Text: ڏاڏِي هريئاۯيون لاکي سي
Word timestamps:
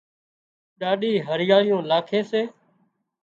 ڏاڏِي 0.79 1.11
هريئاۯيون 1.27 1.83
لاکي 1.91 2.21
سي 2.29 2.41